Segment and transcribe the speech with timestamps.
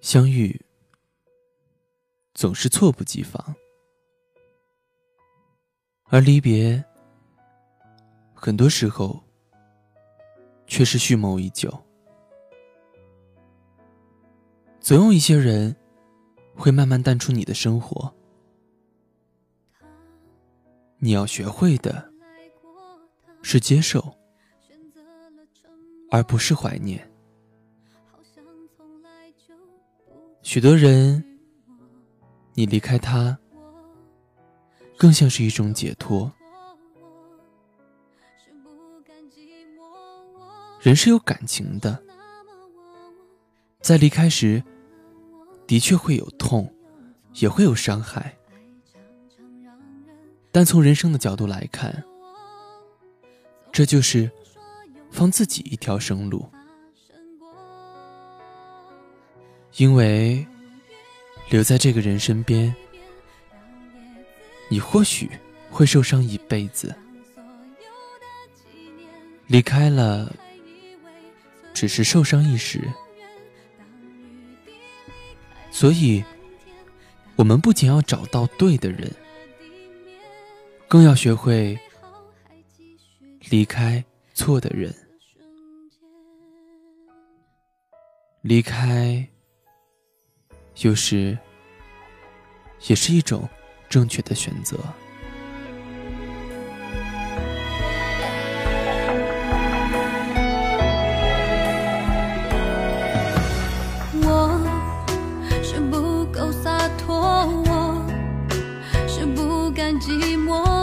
[0.00, 0.58] 相遇
[2.32, 3.54] 总是猝不及防，
[6.04, 6.82] 而离别
[8.34, 9.22] 很多时候
[10.66, 11.70] 却是蓄谋已久。
[14.80, 15.76] 总有一些人
[16.54, 18.12] 会慢慢淡出你的生活，
[20.98, 22.10] 你要学会的
[23.42, 24.16] 是接受，
[26.10, 27.06] 而不是怀念。
[30.42, 31.22] 许多人，
[32.54, 33.38] 你离开他，
[34.96, 36.32] 更像是一种解脱。
[40.80, 42.02] 人是有感情的，
[43.80, 44.62] 在离开时，
[45.66, 46.74] 的确会有痛，
[47.34, 48.34] 也会有伤害。
[50.50, 52.02] 但从人生的角度来看，
[53.70, 54.28] 这就是
[55.10, 56.48] 放自己一条生路。
[59.76, 60.46] 因为
[61.48, 62.74] 留在这个人身边，
[64.68, 65.30] 你或许
[65.70, 66.92] 会受伤一辈子；
[69.46, 70.34] 离开了，
[71.72, 72.82] 只是受伤一时。
[75.70, 76.22] 所以，
[77.36, 79.10] 我们不仅要找到对的人，
[80.88, 81.78] 更要学会
[83.48, 84.04] 离开
[84.34, 84.94] 错的人，
[88.42, 89.26] 离开。
[90.80, 91.36] 有时
[92.86, 93.46] 也是一种
[93.88, 94.78] 正确的选择。
[104.22, 104.60] 我
[105.62, 107.14] 是不够洒脱
[107.66, 108.06] 我
[109.06, 110.79] 是不甘寂寞。